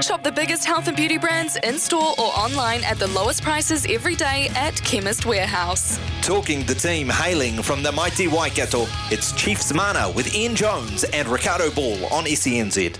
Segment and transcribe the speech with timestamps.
[0.00, 3.86] Shop the biggest health and beauty brands in store or online at the lowest prices
[3.88, 6.00] every day at Chemist Warehouse.
[6.22, 11.28] Talking the team hailing from the mighty Waikato, it's Chiefs Mana with Ian Jones and
[11.28, 12.98] Riccardo Ball on SENZ.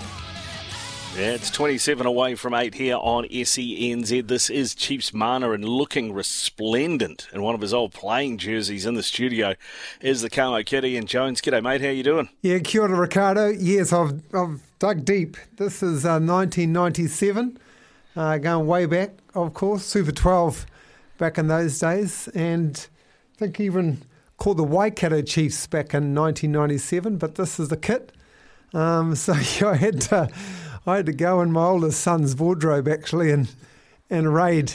[1.16, 4.28] Yeah, it's 27 away from 8 here on SENZ.
[4.28, 8.96] This is Chiefs Mana and looking resplendent in one of his old playing jerseys in
[8.96, 9.54] the studio
[10.02, 11.40] is the Kamo Kid Ian Jones.
[11.40, 11.80] G'day, mate.
[11.80, 12.28] How you doing?
[12.42, 13.48] Yeah, kia ora, Riccardo.
[13.48, 15.38] Yes, I've, I've dug deep.
[15.56, 17.58] This is uh, 1997,
[18.14, 20.66] uh, going way back, of course, Super 12
[21.16, 22.28] back in those days.
[22.34, 22.86] And
[23.36, 24.02] I think even
[24.36, 28.12] called the Waikato Chiefs back in 1997, but this is the kit.
[28.74, 30.28] Um, so yeah, I had to...
[30.86, 33.50] I had to go in my oldest son's wardrobe actually and
[34.08, 34.74] and raid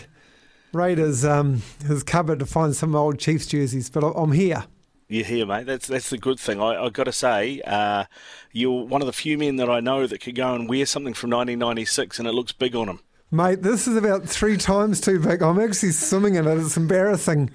[0.73, 3.89] raid his um, his cupboard to find some old Chiefs jerseys.
[3.89, 4.65] But I'm here.
[5.07, 5.65] You're here, mate.
[5.65, 6.61] That's that's the good thing.
[6.61, 8.05] I, have got to say, uh,
[8.51, 11.13] you're one of the few men that I know that could go and wear something
[11.13, 12.99] from 1996 and it looks big on him.
[13.33, 15.41] Mate, this is about three times too big.
[15.41, 16.57] I'm actually swimming in it.
[16.57, 17.49] It's embarrassing,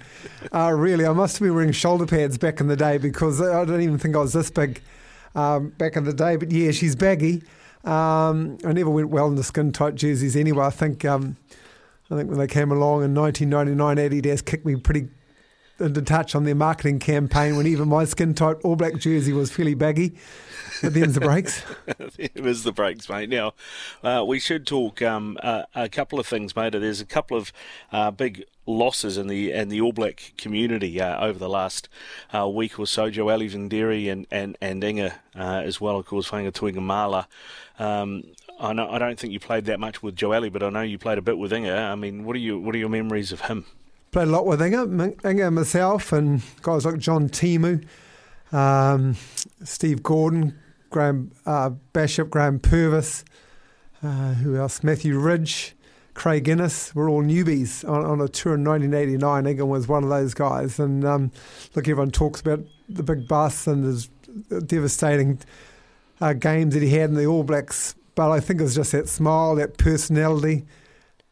[0.51, 1.05] uh, really.
[1.05, 3.99] I must have been wearing shoulder pads back in the day because I don't even
[3.99, 4.81] think I was this big
[5.35, 6.35] um, back in the day.
[6.35, 7.43] But yeah, she's baggy.
[7.87, 10.65] Um, I never went well in the skin tight jerseys anyway.
[10.65, 11.37] I think um,
[12.11, 15.07] I think when they came along in 1999, Adidas kicked me pretty
[15.79, 19.51] into touch on their marketing campaign when even my skin tight All Black jersey was
[19.51, 20.15] fairly baggy.
[20.81, 21.63] But them's the breaks.
[22.17, 23.29] it is the breaks, mate.
[23.29, 23.53] Now,
[24.03, 26.73] uh, we should talk um, uh, a couple of things, mate.
[26.73, 27.51] There's a couple of
[27.91, 31.89] uh, big losses in the in the All Black community uh, over the last
[32.35, 33.09] uh, week or so.
[33.09, 37.25] Joeli Vidiri and and and Inga uh, as well, of course, Va'aiga Tuigamala.
[37.79, 38.23] Um,
[38.59, 40.97] I know I don't think you played that much with Joeli, but I know you
[40.97, 41.75] played a bit with Inga.
[41.75, 43.65] I mean, what are you what are your memories of him?
[44.17, 47.85] Played a lot with Inga, Inga myself, and guys like John Timu,
[48.51, 49.15] um,
[49.63, 50.57] Steve Gordon,
[50.89, 53.23] Graham uh, Bachop, Graham Purvis,
[54.01, 54.81] uh, who else?
[54.81, 55.75] Matthew Ridge,
[56.15, 56.95] Craig Innes.
[56.95, 59.45] We're all newbies on, on a tour in 1989.
[59.45, 61.31] Inga was one of those guys, and um,
[61.75, 64.07] look, everyone talks about the big bus and his
[64.65, 65.37] devastating
[66.21, 68.93] uh, games that he had in the All Blacks, but I think it was just
[68.93, 70.65] that smile, that personality,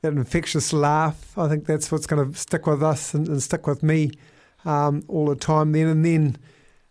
[0.05, 1.37] that infectious laugh.
[1.37, 4.11] I think that's what's going to stick with us and, and stick with me
[4.63, 5.71] um, all the time.
[5.71, 6.37] Then and then,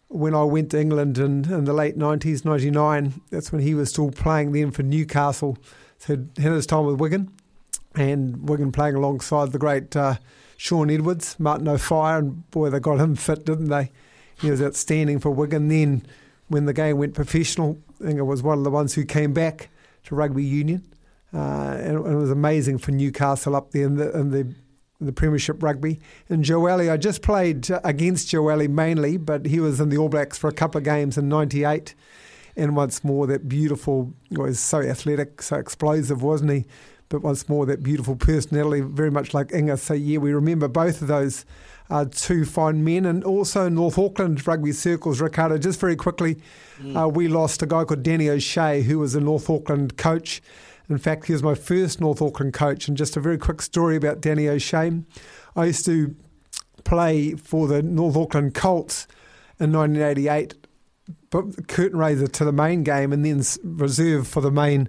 [0.08, 3.74] when I went to England in, in the late nineties, ninety nine, that's when he
[3.74, 5.56] was still playing then for Newcastle.
[5.98, 7.30] So had his time with Wigan,
[7.94, 10.16] and Wigan playing alongside the great uh,
[10.56, 13.90] Shaun Edwards, Martin Offiah, and boy, they got him fit, didn't they?
[14.40, 15.68] He was outstanding for Wigan.
[15.68, 16.04] Then
[16.48, 19.68] when the game went professional, Inga was one of the ones who came back
[20.04, 20.82] to rugby union.
[21.34, 25.12] Uh, and, it was amazing for Newcastle up there in the, in the, in the
[25.12, 25.98] Premiership rugby.
[26.28, 30.38] And Joeli, I just played against Joeli mainly, but he was in the All Blacks
[30.38, 31.94] for a couple of games in '98.
[32.56, 36.64] And once more, that beautiful, was so athletic, so explosive, wasn't he?
[37.08, 39.76] But once more, that beautiful personality, very much like Inga.
[39.78, 41.44] So, yeah, we remember both of those
[41.90, 43.06] uh, two fine men.
[43.06, 46.36] And also North Auckland rugby circles, Riccardo, just very quickly,
[46.78, 46.96] mm.
[46.96, 50.40] uh, we lost a guy called Danny O'Shea, who was a North Auckland coach.
[50.88, 52.88] In fact, he was my first North Auckland coach.
[52.88, 54.92] And just a very quick story about Danny O'Shea.
[55.56, 56.14] I used to
[56.84, 59.06] play for the North Auckland Colts
[59.58, 60.54] in 1988,
[61.30, 64.88] but curtain raiser to the main game and then reserve for the main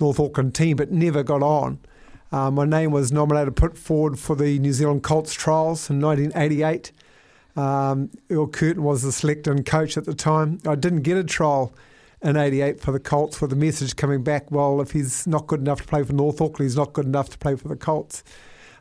[0.00, 1.78] North Auckland team, but never got on.
[2.32, 6.92] Uh, my name was nominated, put forward for the New Zealand Colts trials in 1988.
[7.56, 10.58] Um, Earle Kirton was the selector coach at the time.
[10.66, 11.72] I didn't get a trial
[12.22, 15.60] in 88 for the Colts with the message coming back, well, if he's not good
[15.60, 18.24] enough to play for North Auckland, he's not good enough to play for the Colts.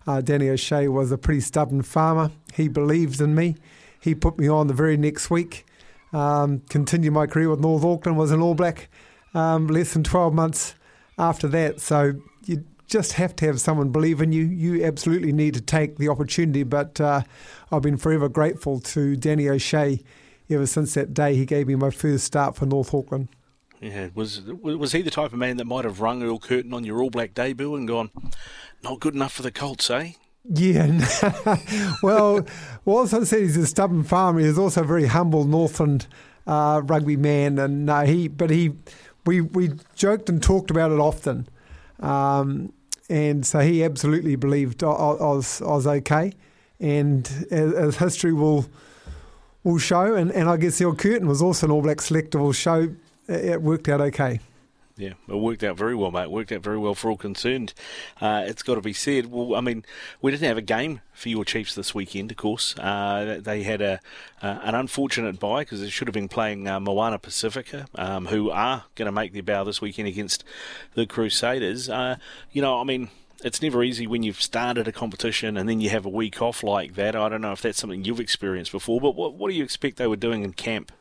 [0.07, 2.31] Uh, Danny O'Shea was a pretty stubborn farmer.
[2.53, 3.55] He believed in me.
[3.99, 5.65] He put me on the very next week.
[6.13, 8.89] Um, continued my career with North Auckland, was an All Black
[9.33, 10.75] um, less than 12 months
[11.17, 11.81] after that.
[11.81, 12.13] So
[12.45, 14.45] you just have to have someone believe in you.
[14.45, 16.63] You absolutely need to take the opportunity.
[16.63, 17.23] But uh,
[17.71, 20.01] I've been forever grateful to Danny O'Shea
[20.49, 23.29] ever since that day he gave me my first start for North Auckland.
[23.81, 26.83] Yeah, was was he the type of man that might have rung Earle Kirton on
[26.83, 28.09] your All Black debut and gone,
[28.83, 30.11] not good enough for the Colts, eh?
[30.47, 30.87] Yeah,
[32.03, 32.45] well,
[32.87, 36.05] I said he's a stubborn farmer, he's also a very humble Northland
[36.45, 38.73] uh, rugby man, and uh, he, but he,
[39.25, 41.47] we we joked and talked about it often,
[41.99, 42.71] um,
[43.09, 46.33] and so he absolutely believed I, I, was I was okay,
[46.79, 48.67] and as, as, history will
[49.65, 52.95] will show, and, and I guess Earle Kirton was also an All Black selector show,
[53.27, 54.39] it worked out okay.
[54.97, 56.23] Yeah, it worked out very well, mate.
[56.23, 57.73] It worked out very well for all concerned.
[58.21, 59.29] Uh, it's got to be said.
[59.29, 59.83] Well, I mean,
[60.21, 62.77] we didn't have a game for your Chiefs this weekend, of course.
[62.79, 63.99] Uh, they had a
[64.41, 68.49] uh, an unfortunate bye because they should have been playing uh, Moana Pacifica, um, who
[68.51, 70.45] are going to make their bow this weekend against
[70.93, 71.89] the Crusaders.
[71.89, 72.15] Uh,
[72.53, 73.09] you know, I mean,
[73.43, 76.63] it's never easy when you've started a competition and then you have a week off
[76.63, 77.15] like that.
[77.15, 79.97] I don't know if that's something you've experienced before, but what, what do you expect
[79.97, 80.91] they were doing in camp?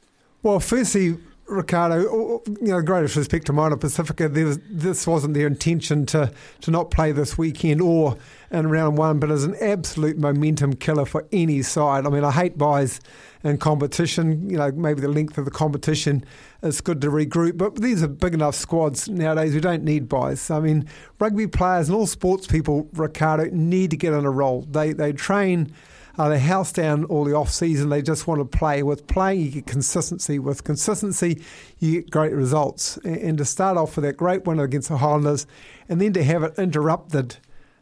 [0.42, 4.29] Well, firstly, Riccardo, oh, oh, you know, greatest respect to Moana Pacifica.
[4.29, 6.32] Was, this wasn't their intention to,
[6.62, 8.17] to not play this weekend or
[8.50, 12.06] in round one, but as an absolute momentum killer for any side.
[12.06, 13.00] I mean, I hate byes
[13.43, 14.49] in competition.
[14.49, 16.25] You know, maybe the length of the competition
[16.62, 19.52] is good to regroup, but these are big enough squads nowadays.
[19.55, 20.50] We don't need byes.
[20.50, 20.88] I mean,
[21.19, 24.62] rugby players and all sports people, Riccardo, need to get on a roll.
[24.62, 25.73] They they train
[26.16, 27.88] uh, they house down all the off season.
[27.88, 28.82] They just want to play.
[28.82, 30.38] With playing, you get consistency.
[30.38, 31.43] With consistency,
[31.78, 32.96] you get great results.
[32.99, 35.46] And, and to start off with that great win against the Highlanders,
[35.88, 37.37] and then to have it interrupted.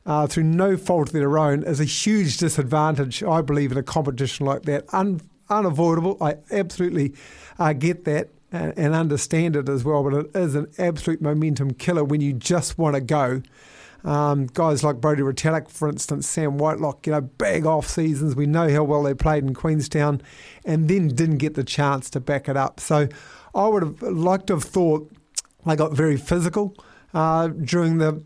[0.05, 3.85] Uh, through no fault of their own is a huge disadvantage, I believe, in a
[3.85, 4.93] competition like that.
[4.93, 6.17] Un- unavoidable.
[6.21, 7.15] I absolutely
[7.59, 11.73] uh, get that and, and, understand it as well, but it is an absolute momentum
[11.75, 13.43] killer when you just want to go.
[14.05, 18.35] Um, guys like Brodie Retallick, for instance, Sam Whitelock, you know, big off seasons.
[18.35, 20.23] We know how well they played in Queenstown
[20.65, 22.81] and then didn't get the chance to back it up.
[22.81, 23.09] So
[23.55, 25.11] I would have liked to have thought
[25.65, 26.77] they got very physical
[27.15, 28.23] uh, during the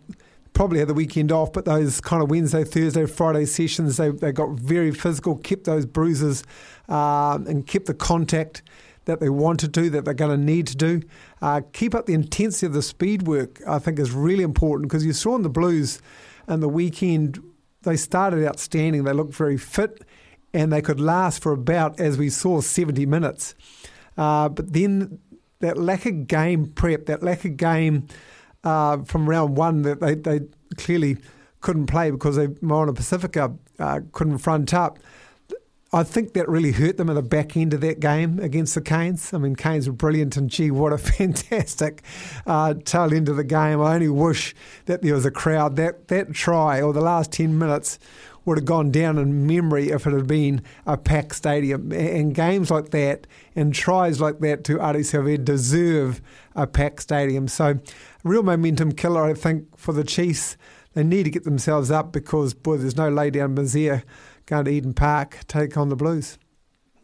[0.56, 4.32] probably had the weekend off, but those kind of Wednesday, Thursday, Friday sessions, they, they
[4.32, 6.44] got very physical, kept those bruises
[6.88, 8.62] um, and kept the contact
[9.06, 11.00] that they want to do, that they're going to need to do.
[11.40, 15.06] Uh, keep up the intensity of the speed work, I think, is really important because
[15.06, 16.00] you saw in the Blues
[16.46, 17.42] and the weekend,
[17.82, 19.04] they started outstanding.
[19.04, 20.04] They looked very fit
[20.52, 23.54] and they could last for about, as we saw, 70 minutes.
[24.16, 25.18] Uh, but then
[25.60, 28.06] that lack of game prep, that lack of game
[28.64, 30.40] uh, from round one that they, they
[30.76, 31.18] clearly
[31.60, 34.98] couldn't play because they, Moana Pacifica uh, couldn't front up.
[35.92, 38.80] I think that really hurt them at the back end of that game against the
[38.80, 39.32] Canes.
[39.32, 42.02] I mean, Canes were brilliant, and gee, what a fantastic
[42.46, 43.80] uh, tail end of the game.
[43.80, 44.54] I only wish
[44.86, 45.76] that there was a crowd.
[45.76, 47.98] That that try or the last ten minutes
[48.46, 51.92] would have gone down in memory if it had been a packed stadium.
[51.92, 56.22] And games like that and tries like that to Ardie Savea deserve
[56.54, 57.48] a packed stadium.
[57.48, 57.80] So,
[58.22, 60.56] real momentum killer, I think, for the Chiefs.
[60.94, 64.02] They need to get themselves up because, boy, there's no lay down misère
[64.46, 66.38] going to Eden Park, take on the Blues.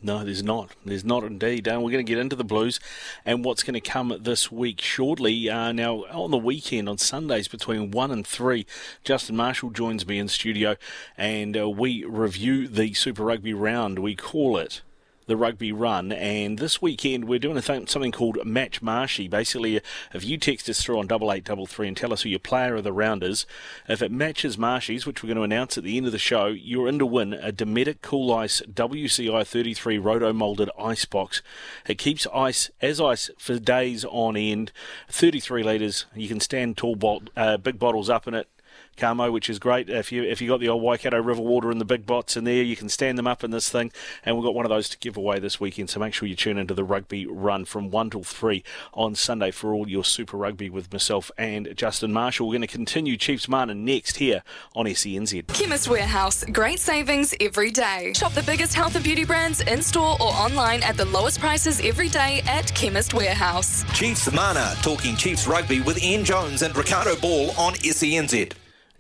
[0.05, 0.71] No, there's not.
[0.85, 1.69] There's not indeed.
[1.69, 2.81] Uh, we're going to get into the Blues
[3.25, 5.49] and what's going to come this week shortly.
[5.49, 8.67] Uh, now, on the weekend, on Sundays between 1 and 3,
[9.05, 10.77] Justin Marshall joins me in studio
[11.17, 14.01] and uh, we review the Super Rugby round.
[14.01, 14.83] We call it
[15.27, 16.13] the rugby run.
[16.13, 19.29] And this weekend, we're doing th- something called Match Marshy.
[19.29, 19.81] Basically,
[20.13, 22.39] if you text us through on double eight double three and tell us who your
[22.39, 23.47] player of the round is,
[23.89, 26.47] if it matches Marshy's, which we're going to announce at the end of the show,
[26.47, 31.43] you're in to win a Dometic Cool Ice WCI 33 roto molded ice box.
[31.87, 34.73] It keeps ice as ice for days on end.
[35.09, 36.07] 33 litres.
[36.15, 38.49] You can stand tall, uh, big bottles up in it.
[38.97, 39.89] Kamo, which is great.
[39.89, 42.45] If you if you got the old Waikato River water and the big bots in
[42.45, 43.93] there, you can stand them up in this thing.
[44.25, 45.91] And we've got one of those to give away this weekend.
[45.91, 48.63] So make sure you tune into the rugby run from one till three
[48.95, 52.49] on Sunday for all your Super Rugby with myself and Justin Marshall.
[52.49, 54.43] We're going to continue Chiefs Mana next here
[54.75, 55.49] on SENZ.
[55.49, 58.13] Chemist Warehouse, great savings every day.
[58.15, 61.81] Shop the biggest health and beauty brands in store or online at the lowest prices
[61.81, 63.85] every day at Chemist Warehouse.
[63.95, 68.53] Chiefs Mana talking Chiefs rugby with Ian Jones and Riccardo Ball on SENZ.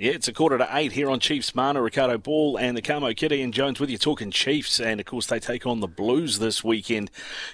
[0.02, 1.80] Yeah, it's a quarter to eight here on Chiefs Mana.
[1.80, 4.80] Riccardo Ball and the Kamo Kid Ian Jones with you talking Chiefs.
[4.80, 7.08] And of course, they take on the Blues this weekend,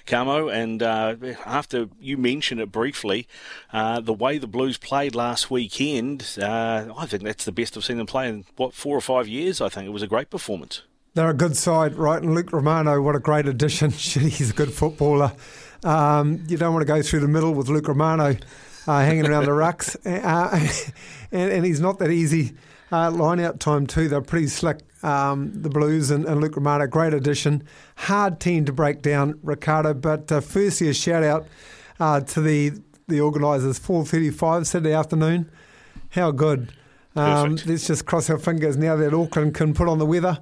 [0.07, 0.49] Kamo.
[0.49, 1.15] And uh,
[1.45, 3.27] after you mentioned it briefly,
[3.71, 7.85] uh, the way the Blues played last weekend, uh, I think that's the best I've
[7.85, 9.85] seen them play in, what, four or five years, I think.
[9.85, 10.81] It was a great performance.
[11.13, 12.19] They're a good side, right?
[12.19, 13.91] And Luke Romano, what a great addition.
[13.91, 15.33] He's a good footballer.
[15.83, 18.35] Um, you don't want to go through the middle with Luke Romano
[18.89, 19.95] uh, hanging around the rucks.
[20.09, 20.59] Uh,
[21.31, 22.53] and, and, he's not that easy
[22.91, 24.07] uh, line out time, too.
[24.07, 26.87] They're pretty slick, um, the Blues and, and Luke Romano.
[26.87, 27.63] Great addition.
[27.95, 29.93] Hard team to break down, Riccardo.
[29.93, 31.47] But uh, firstly, a shout out
[31.99, 32.73] uh, to the
[33.07, 35.49] the organisers, 4.35 Saturday afternoon.
[36.11, 36.73] How good.
[37.15, 40.39] Um, let's just cross our fingers now that Auckland can put on the weather.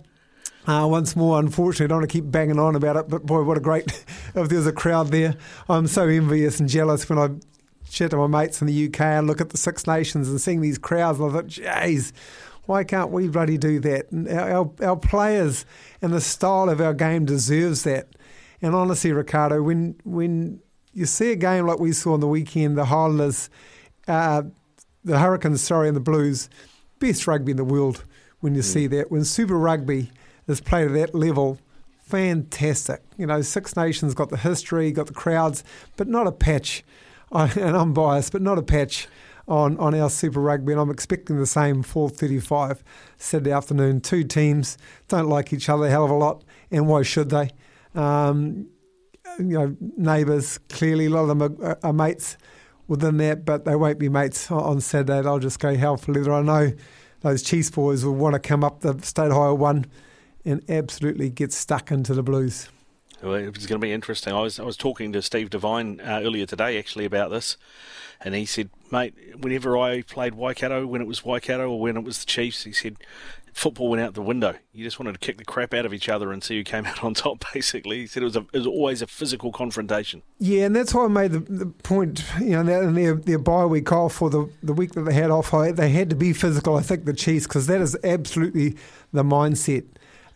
[0.66, 3.44] Uh, once more, unfortunately, I don't want to keep banging on about it, but boy,
[3.44, 3.86] what a great,
[4.36, 5.36] if there was a crowd there.
[5.70, 7.30] I'm so envious and jealous when I
[7.90, 10.62] chat to my mates in the UK and look at the Six Nations and seeing
[10.62, 12.12] these crowds, and I thought, jeez,
[12.66, 14.12] why can't we bloody do that?
[14.12, 15.66] And our, our, our players
[16.02, 18.10] and the style of our game deserves that.
[18.62, 20.62] And honestly, Riccardo, when when
[20.94, 23.50] you see a game like we saw on the weekend, the Highlanders,
[24.08, 24.44] uh,
[25.04, 26.50] the Hurricanes, sorry, and the Blues,
[27.00, 28.04] best rugby in the world.
[28.40, 28.66] When you mm.
[28.66, 30.12] see that, when Super Rugby
[30.48, 31.60] is played at that level,
[32.02, 33.02] fantastic.
[33.18, 35.64] You know, Six Nations got the history, got the crowds,
[35.96, 36.84] but not a patch.
[37.32, 39.08] And I'm biased, but not a patch
[39.48, 42.82] on, on our Super Rugby, and I'm expecting the same 4:35
[43.18, 44.02] Saturday afternoon.
[44.02, 47.52] Two teams don't like each other a hell of a lot, and why should they?
[47.96, 48.68] Um,
[49.40, 52.38] you know, neighbours clearly a lot of them are, are, mates
[52.88, 55.22] within that, but they won't be mates on Saturday.
[55.22, 56.34] They'll just go hell for leather.
[56.34, 56.74] I know
[57.22, 59.86] those Chiefs boys will want to come up the State High one
[60.46, 62.70] and absolutely get stuck into the Blues.
[63.22, 64.34] It's going to be interesting.
[64.34, 67.58] I was I was talking to Steve Devine uh, earlier today actually about this,
[68.22, 72.04] and he said, "Mate, whenever I played Waikato, when it was Waikato or when it
[72.04, 72.98] was the Chiefs, he said."
[73.54, 74.54] Football went out the window.
[74.72, 76.86] You just wanted to kick the crap out of each other and see who came
[76.86, 77.44] out on top.
[77.56, 80.22] Basically, he said it was, a, it was always a physical confrontation.
[80.38, 82.24] Yeah, and that's why I made the, the point.
[82.40, 85.32] You know, in their their bye week off for the the week that they had
[85.32, 86.76] off, they had to be physical.
[86.76, 88.78] I think the Chiefs because that is absolutely
[89.12, 89.86] the mindset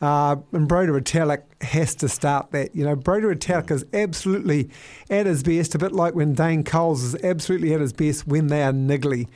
[0.02, 2.76] uh, and Brodie Retallick has to start that.
[2.76, 4.70] You know, Brodie Retallick is absolutely
[5.10, 8.48] at his best, a bit like when Dane Coles is absolutely at his best when
[8.48, 9.28] they are niggly,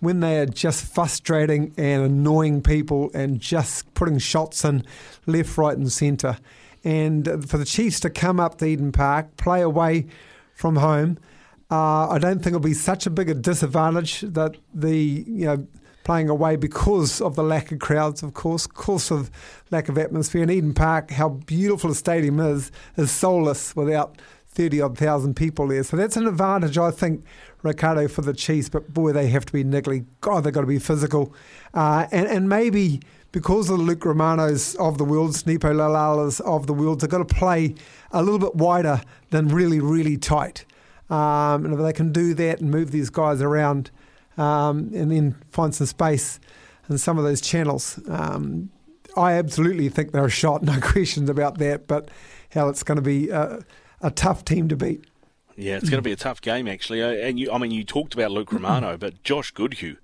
[0.00, 4.84] when they are just frustrating and annoying people and just putting shots in
[5.26, 6.38] left, right, and centre.
[6.82, 10.06] And for the Chiefs to come up to Eden Park, play away
[10.54, 11.18] from home,
[11.70, 15.66] uh, I don't think it'll be such a big a disadvantage that the you know
[16.06, 19.28] playing away because of the lack of crowds, of course, course of
[19.72, 20.42] lack of atmosphere.
[20.42, 25.66] And Eden Park, how beautiful the stadium is, is soulless without 30 odd thousand people
[25.66, 25.82] there.
[25.82, 27.24] So that's an advantage, I think,
[27.64, 28.68] Riccardo, for the Chiefs.
[28.68, 30.06] But boy, they have to be niggly.
[30.20, 31.34] God, they've got to be physical.
[31.74, 33.00] Uh, and, and maybe
[33.32, 37.28] because of the Luke Romanos of the world, Nepo Laulalas of the world, they've got
[37.28, 37.74] to play
[38.12, 40.64] a little bit wider than really, really tight.
[41.10, 43.90] Um, and if they can do that and move these guys around,
[44.36, 46.40] um, and then find some space
[46.88, 48.00] in some of those channels.
[48.08, 48.70] Um,
[49.16, 51.86] I absolutely think they're a shot, no questions about that.
[51.86, 52.08] But
[52.50, 53.64] how it's going to be a,
[54.00, 55.04] a tough team to beat.
[55.58, 57.02] Yeah, it's going to be a tough game actually.
[57.02, 59.96] Uh, and you, I mean, you talked about Luke Romano, but Josh Goodhue,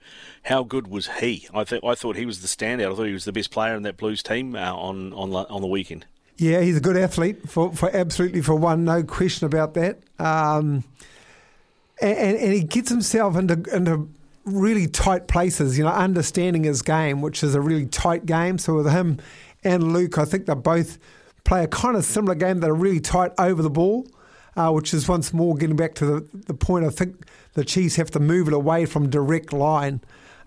[0.44, 1.46] how good was he?
[1.52, 2.92] I think I thought he was the standout.
[2.92, 5.60] I thought he was the best player in that Blues team uh, on on on
[5.60, 6.06] the weekend.
[6.38, 10.00] Yeah, he's a good athlete for, for absolutely for one, no question about that.
[10.18, 10.82] Um,
[12.00, 14.08] and, and, he gets himself into into
[14.44, 18.58] really tight places, you know, understanding his game, which is a really tight game.
[18.58, 19.18] So with him
[19.64, 20.98] and Luke, I think they both
[21.44, 24.06] play a kind of similar game that are really tight over the ball,
[24.56, 26.84] uh, which is once more getting back to the, the point.
[26.84, 30.00] I think the Chiefs have to move it away from direct line.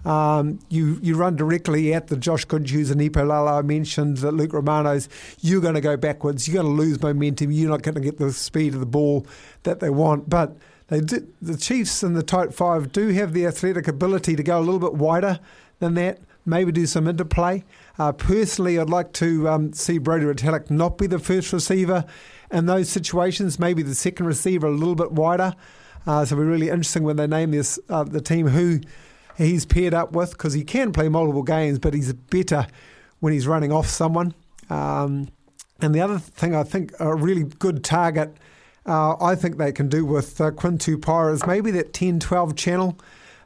[0.06, 4.34] Um, you you run directly at the Josh Goodhues and Nepo Laulala I mentioned, that
[4.34, 5.10] Luke Romanos,
[5.40, 6.48] you're going to go backwards.
[6.48, 7.52] You're going to lose momentum.
[7.52, 9.26] You're not going to get the speed of the ball
[9.64, 10.30] that they want.
[10.30, 10.56] But
[10.88, 14.60] they did, the Chiefs and the tight five do have the athletic ability to go
[14.60, 15.40] a little bit wider
[15.80, 17.64] than that, maybe do some interplay.
[17.98, 22.06] Uh, personally, I'd like to um, see Brodie Retallick not be the first receiver
[22.52, 25.56] in those situations, maybe the second receiver a little bit wider.
[26.06, 28.80] Uh, so it'll be really interesting when they name this uh, the team who
[29.38, 32.68] he's paired up with because he can play multiple games, but he's better
[33.22, 34.34] when he's running off someone.
[34.70, 35.30] Um,
[35.82, 38.38] and the other thing I think a really good target
[38.86, 42.98] uh, I think they can do with uh, is maybe that 10 12 channel.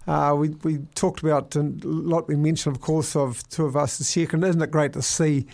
[0.07, 3.99] Uh, we, we talked about a lot, we mentioned, of course, of two of us
[3.99, 4.27] this year.
[4.31, 5.45] And isn't it great to see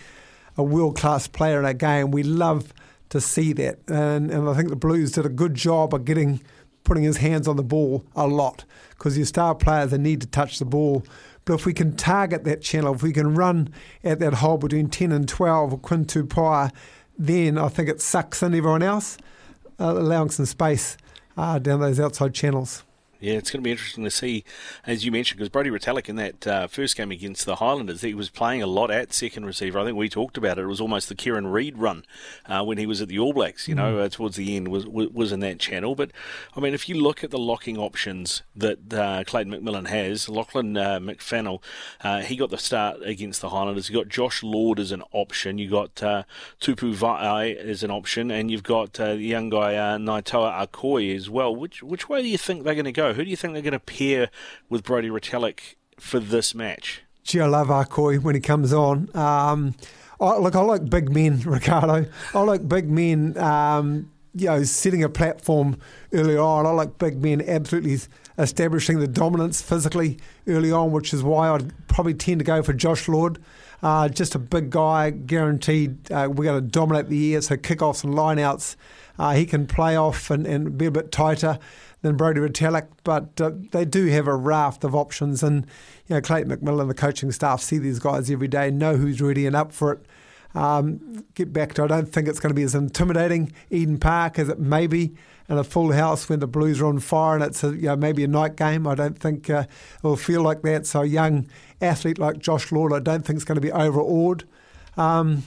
[0.57, 2.11] a world class player in a game?
[2.11, 2.73] We love
[3.09, 3.79] to see that.
[3.87, 6.41] And, and I think the Blues did a good job of getting
[6.83, 10.27] putting his hands on the ball a lot because your star players they need to
[10.27, 11.03] touch the ball.
[11.43, 13.73] But if we can target that channel, if we can run
[14.03, 16.71] at that hole between 10 and 12 Quinn Tupaea,
[17.17, 19.17] then I think it sucks in everyone else
[19.77, 20.97] allowing some space
[21.37, 22.84] uh, down those outside channels.
[23.19, 24.43] Yeah, it's going to be interesting to see,
[24.85, 28.13] as you mentioned, because Brodie Retallick in that uh, first game against the Highlanders, he
[28.13, 29.79] was playing a lot at second receiver.
[29.79, 30.63] I think we talked about it.
[30.63, 32.05] It was almost the Kieran Read run
[32.45, 33.67] uh, when he was at the All Blacks.
[33.67, 34.05] You know, mm.
[34.05, 35.95] uh, towards the end was was in that channel.
[35.95, 36.11] But
[36.55, 40.77] I mean, if you look at the locking options that uh, Clayton McMillan has, Laghlan
[40.77, 41.61] uh, McWhannell,
[42.03, 43.89] uh, he got the start against the Highlanders.
[43.89, 45.57] You got Josh Lord as an option.
[45.57, 46.25] You got Tupou
[46.93, 51.55] Vaa'i as an option, and you've got the young guy uh, Naitoa Akoi as well.
[51.55, 53.04] Which which way do you think they're going to go?
[53.13, 54.29] Who do you think they're going to pair
[54.69, 57.01] with Brodie Retallick for this match?
[57.23, 59.09] Gee, I love Akoi when he comes on.
[59.15, 59.75] Um,
[60.19, 62.05] I, look, I like big men, Riccardo.
[62.33, 65.77] I like big men, um, you know, setting a platform
[66.13, 66.65] early on.
[66.65, 67.97] I like big men absolutely
[68.37, 72.73] establishing the dominance physically early on, which is why I'd probably tend to go for
[72.73, 73.39] Josh Lord.
[73.81, 78.03] Uh, just a big guy, guaranteed uh, we're going to dominate the air, so kickoffs
[78.03, 78.75] and lineouts.
[79.17, 81.59] Uh, he can play off and, and be a bit tighter
[82.05, 85.41] than Brodie Retallick, but uh, they do have a raft of options.
[85.41, 85.65] And
[86.07, 89.19] you know, Clayton McMillan, and the coaching staff, see these guys every day, know who's
[89.19, 90.05] ready and up for it.
[90.53, 94.37] Um, get back to, I don't think it's going to be as intimidating Eden Park
[94.37, 95.15] as it may be
[95.49, 97.95] in a full house when the Blues are on fire and it's a, you know,
[97.95, 98.85] maybe a night game.
[98.85, 99.65] I don't think uh,
[99.99, 100.85] it'll feel like that.
[100.85, 101.47] So a young
[101.81, 104.47] athlete like Josh Lord, I don't think is going to be overawed.
[104.95, 105.43] Um,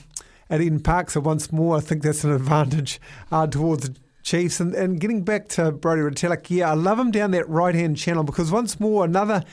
[0.49, 2.99] at Eden Park, so once more, I think that's an advantage
[3.31, 3.91] uh, towards
[4.23, 4.59] Chiefs.
[4.59, 7.97] And, and getting back to Brodie Retallick, yeah, I love him down that right hand
[7.97, 9.43] channel because once more, another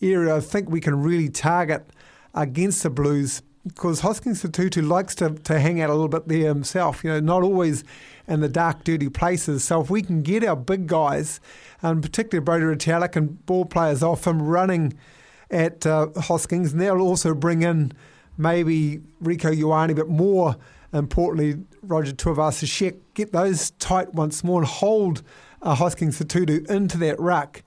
[0.00, 1.86] area I think we can really target
[2.34, 6.48] against the Blues because Hoskins Sotutu likes to, to hang out a little bit there
[6.48, 7.84] himself, you know, not always
[8.26, 9.64] in the dark, dirty places.
[9.64, 11.40] So if we can get our big guys,
[11.80, 14.94] and particularly Brodie Retallick and ball players off him running
[15.50, 17.92] at uh, Hoskins, and they'll also bring in
[18.36, 20.56] maybe Rieko Ioane, but more
[20.92, 25.22] importantly, Roger Tuivasa-Sheck, get those tight once more and hold
[25.62, 27.62] uh, Hoskins Sotutu into that ruck,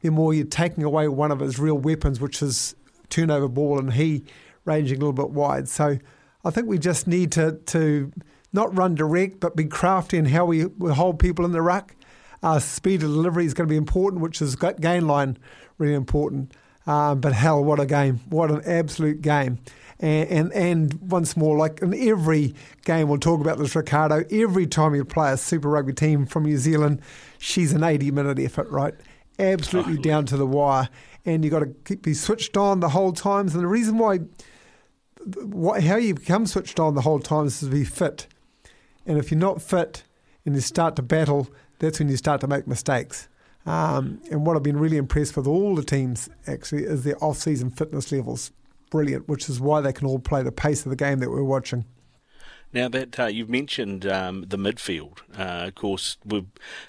[0.00, 2.74] the more you're taking away one of his real weapons, which is
[3.08, 4.24] turnover ball, and he
[4.64, 5.68] ranging a little bit wide.
[5.68, 5.98] So
[6.44, 8.12] I think we just need to, to
[8.52, 11.94] not run direct, but be crafty in how we, we hold people in the ruck.
[12.42, 15.36] Uh, speed of delivery is going to be important, which is gain line
[15.78, 16.52] really important.
[16.86, 18.20] Um, but hell, what a game!
[18.30, 19.58] What an absolute game!
[20.00, 24.24] And, and, and once more, like in every game, we'll talk about this, Riccardo.
[24.30, 27.00] Every time you play a Super Rugby team from New Zealand,
[27.38, 28.94] she's an 80 minute effort, right?
[29.38, 30.88] Absolutely down to the wire,
[31.24, 33.54] and you've got to keep, be switched on the whole times.
[33.54, 34.20] And the reason why,
[35.36, 38.26] what, how you become switched on the whole time is to be fit.
[39.06, 40.04] And if you're not fit
[40.44, 43.28] and you start to battle, that's when you start to make mistakes.
[43.66, 47.70] Um, and what I've been really impressed with all the teams actually is their off-season
[47.70, 48.50] fitness levels.
[48.90, 51.42] Brilliant, which is why they can all play the pace of the game that we're
[51.42, 51.84] watching.
[52.70, 56.44] Now that uh, you've mentioned um, the midfield, uh, of course, we're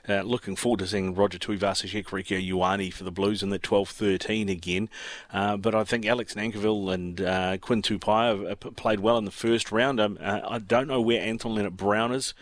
[0.10, 4.52] uh, looking forward to seeing Roger Tuivasa-Sheck, Rieko Ioane for the Blues in the 12-13
[4.52, 4.89] again.
[5.32, 9.72] Uh, but I think Alex Nankivell and uh, Quinn Tupaea played well in the first
[9.72, 10.02] round.
[10.02, 12.34] Um, uh, I don't know where Anton Lienert-Brown is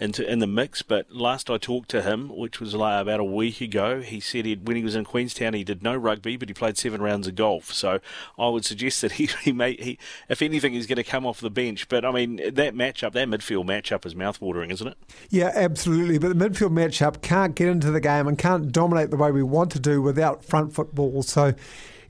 [0.00, 3.24] into, in the mix, but last I talked to him, which was like about a
[3.24, 6.54] week ago, he said when he was in Queenstown he did no rugby, but he
[6.54, 7.74] played seven rounds of golf.
[7.74, 8.00] So
[8.38, 9.98] I would suggest that he, he may, he,
[10.30, 11.88] if anything, he's going to come off the bench.
[11.88, 14.96] But I mean that matchup, that midfield matchup is mouthwatering, isn't it?
[15.30, 16.18] Yeah, absolutely.
[16.18, 19.42] But the midfield matchup can't get into the game and can't dominate the way we
[19.42, 21.22] want to do without front football.
[21.22, 21.54] So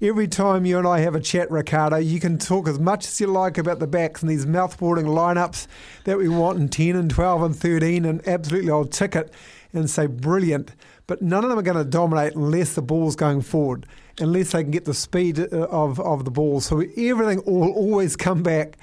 [0.00, 3.20] every time you and I have a chat, Riccardo, you can talk as much as
[3.20, 5.66] you like about the backs and these mouthwatering lineups
[6.04, 9.32] that we want in 10 and 12 and 13, and absolutely I'll tick it
[9.72, 10.72] and say brilliant.
[11.06, 13.86] But none of them are going to dominate unless the ball's going forward,
[14.18, 16.60] unless they can get the speed uh, of, of the ball.
[16.60, 18.76] So everything will always come back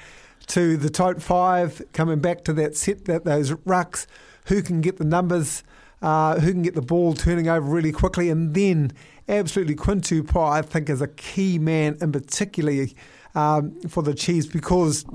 [0.48, 4.06] to the tight five, coming back to that set, that those rucks,
[4.48, 5.64] who can get the numbers,
[6.02, 8.92] uh, who can get the ball turning over really quickly, and then
[9.30, 12.96] absolutely Quinn Tupaea, I think, is a key man in particularly
[13.36, 15.06] um, for the Chiefs because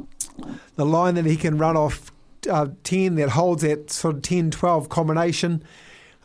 [0.77, 2.11] the line that he can run off
[2.49, 5.62] uh, 10 that holds that sort of 10 12 combination.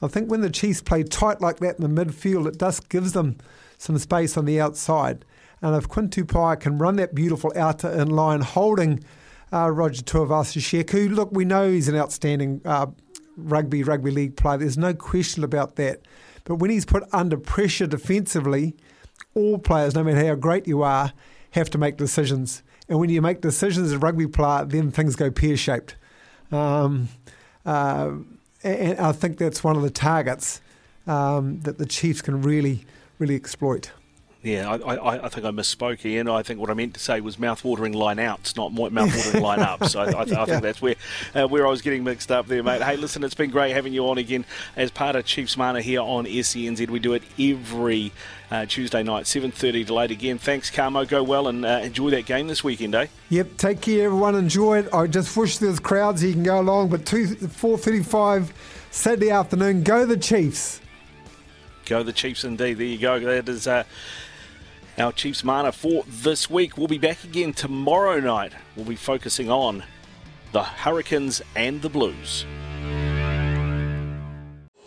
[0.01, 3.13] I think when the Chiefs play tight like that in the midfield, it just gives
[3.13, 3.37] them
[3.77, 5.25] some space on the outside.
[5.63, 9.01] And if Quinn Tupaea can run that beautiful outer in line, holding
[9.53, 12.87] uh, Roger Tuivasa-Sheck, who, look, we know he's an outstanding uh,
[13.37, 14.57] rugby, rugby league player.
[14.57, 16.01] There's no question about that.
[16.43, 18.75] But when he's put under pressure defensively,
[19.35, 21.13] all players, no matter how great you are,
[21.51, 22.61] have to make decisions.
[22.89, 25.95] And when you make decisions as a rugby player, then things go pear shaped.
[26.51, 27.07] Um,
[27.65, 28.11] uh,
[28.63, 30.59] and I think that's one of the targets
[31.07, 32.85] um, that the Chiefs can really,
[33.17, 33.91] really exploit.
[34.43, 36.27] Yeah, I, I, I, think I misspoke, Ian.
[36.27, 39.95] I think what I meant to say was mouth-watering line-outs, not mouth-watering line-ups.
[39.95, 40.95] I, I, I, think that's where
[41.33, 42.81] uh, where I was getting mixed up there, mate.
[42.81, 44.43] Hey, listen, it's been great having you on again
[44.75, 46.89] as part of Chiefs Mana here on SENZ.
[46.89, 48.11] We do it every
[48.51, 50.37] uh, Tuesday night, 7.30 to delayed again.
[50.39, 51.05] Thanks, Kamo.
[51.05, 53.07] Go well and uh, enjoy that game this weekend, eh?
[53.29, 54.35] Yep, take care, everyone.
[54.35, 54.93] Enjoy it.
[54.93, 58.51] I just wish there was crowds so you can go along, but 2, 4.35
[58.91, 60.81] Saturday afternoon, go the Chiefs.
[61.85, 62.77] Go the Chiefs indeed.
[62.77, 63.21] There you go.
[63.21, 63.67] That is...
[64.97, 66.77] Our Chiefs mana for this week.
[66.77, 68.53] We'll be back again tomorrow night.
[68.75, 69.83] We'll be focusing on
[70.51, 72.45] the Hurricanes and the Blues.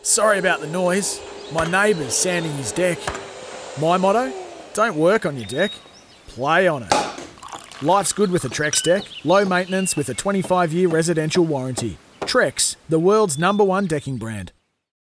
[0.03, 1.21] Sorry about the noise.
[1.53, 2.99] My neighbour's sanding his deck.
[3.81, 4.33] My motto
[4.75, 5.73] don't work on your deck,
[6.29, 6.93] play on it.
[7.83, 11.99] Life's good with a Trex deck, low maintenance with a 25 year residential warranty.
[12.21, 14.53] Trex, the world's number one decking brand.